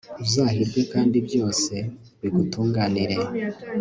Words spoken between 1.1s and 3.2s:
byose bigutunganire